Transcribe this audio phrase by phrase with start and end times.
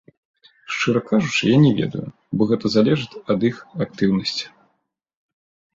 [0.75, 2.07] Шчыра кажучы, я не ведаю,
[2.41, 3.57] бо гэта залежыць ад іх
[3.87, 4.45] актыўнасці.